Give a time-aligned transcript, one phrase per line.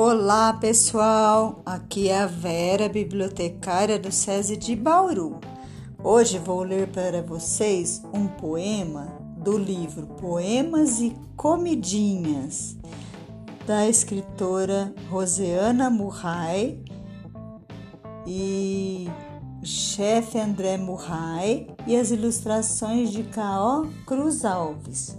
[0.00, 5.40] Olá pessoal, aqui é a Vera, bibliotecária do SESI de Bauru.
[6.04, 9.08] Hoje vou ler para vocês um poema
[9.38, 12.78] do livro Poemas e Comidinhas,
[13.66, 16.80] da escritora Roseana Murray
[18.24, 19.08] e
[19.64, 23.88] chefe André Murray e as ilustrações de K.O.
[24.06, 25.18] Cruz Alves.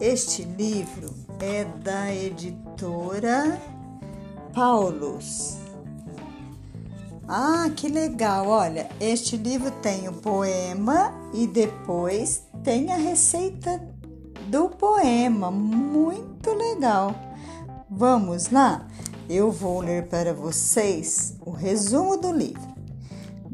[0.00, 1.08] Este livro
[1.40, 3.58] é da editora
[4.52, 5.56] Paulus.
[7.26, 8.46] Ah, que legal!
[8.46, 13.80] Olha, este livro tem o poema e depois tem a receita
[14.48, 15.50] do poema.
[15.50, 17.14] Muito legal!
[17.88, 18.86] Vamos lá?
[19.30, 22.75] Eu vou ler para vocês o resumo do livro.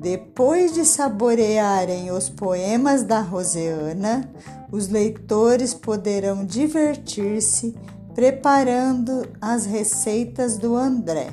[0.02, 4.29] Depois de saborearem os poemas da Roseana,
[4.73, 7.73] os leitores poderão divertir-se
[8.13, 11.30] preparando as receitas do André,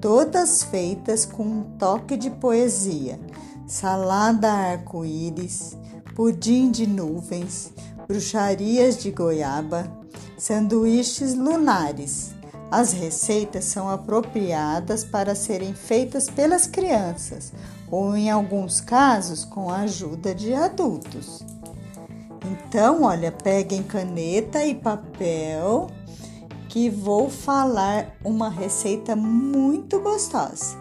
[0.00, 3.18] todas feitas com um toque de poesia:
[3.66, 5.76] salada arco-íris,
[6.14, 7.72] pudim de nuvens,
[8.06, 9.90] bruxarias de goiaba,
[10.38, 12.37] sanduíches lunares
[12.70, 17.52] as receitas são apropriadas para serem feitas pelas crianças
[17.90, 21.42] ou, em alguns casos, com a ajuda de adultos.
[22.50, 25.88] Então, olha, peguem caneta e papel
[26.68, 30.76] que vou falar uma receita muito gostosa.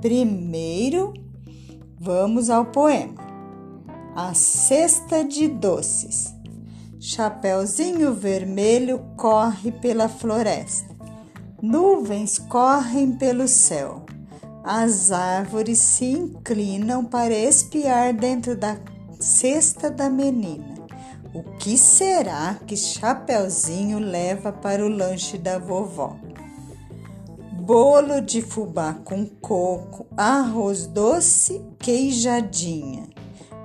[0.00, 1.14] Primeiro,
[1.98, 3.14] vamos ao poema.
[4.14, 6.34] A cesta de doces.
[7.00, 10.95] Chapeuzinho vermelho corre pela floresta.
[11.62, 14.04] Nuvens correm pelo céu.
[14.62, 18.76] As árvores se inclinam para espiar dentro da
[19.18, 20.74] cesta da menina.
[21.32, 26.16] O que será que Chapeuzinho leva para o lanche da vovó?
[27.52, 33.08] Bolo de fubá com coco, arroz doce, queijadinha.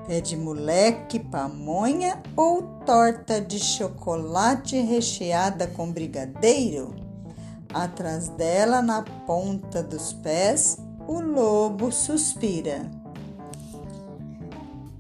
[0.08, 7.11] Pé de moleque, pamonha ou torta de chocolate recheada com brigadeiro?
[7.74, 10.78] Atrás dela, na ponta dos pés,
[11.08, 12.90] o lobo suspira.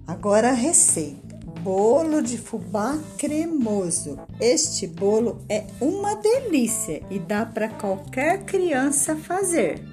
[0.07, 4.17] Agora a receita: bolo de fubá cremoso.
[4.39, 9.83] Este bolo é uma delícia e dá para qualquer criança fazer.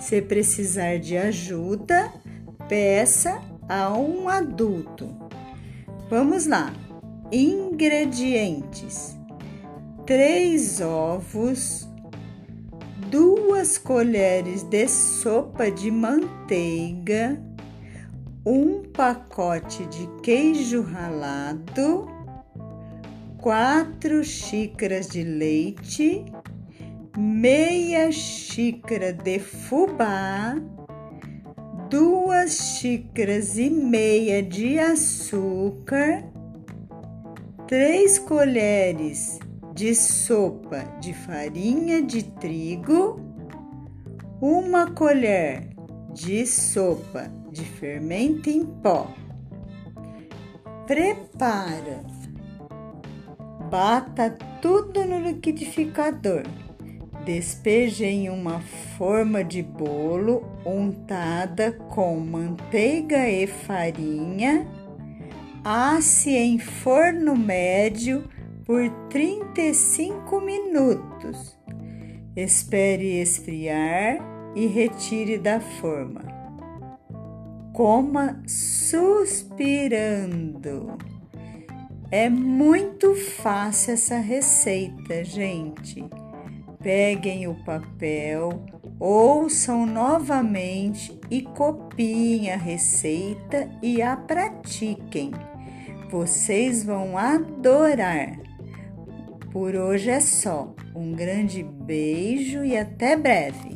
[0.00, 2.12] Se precisar de ajuda,
[2.68, 5.08] peça a um adulto.
[6.08, 6.72] Vamos lá.
[7.32, 9.16] Ingredientes:
[10.06, 11.88] 3 ovos,
[13.14, 17.40] duas colheres de sopa de manteiga,
[18.44, 22.08] um pacote de queijo ralado,
[23.38, 26.24] quatro xícaras de leite,
[27.16, 30.56] meia xícara de fubá,
[31.88, 36.24] duas xícaras e meia de açúcar,
[37.68, 39.38] três colheres
[39.74, 43.20] de sopa de farinha de trigo,
[44.40, 45.68] uma colher
[46.12, 49.12] de sopa de fermento em pó.
[50.86, 52.04] Prepara.
[53.68, 54.30] Bata
[54.62, 56.44] tudo no liquidificador.
[57.24, 58.60] Despeje em uma
[58.96, 64.68] forma de bolo untada com manteiga e farinha.
[65.64, 68.28] Asse em forno médio
[68.64, 71.58] por 35 minutos.
[72.34, 74.18] Espere esfriar
[74.56, 76.22] e retire da forma.
[77.72, 79.54] Coma suspirando.
[82.10, 86.04] É muito fácil essa receita, gente.
[86.80, 88.64] Peguem o papel,
[89.00, 95.32] ouçam novamente e copiem a receita e a pratiquem.
[96.10, 98.53] Vocês vão adorar.
[99.54, 100.74] Por hoje é só.
[100.96, 103.73] Um grande beijo e até breve.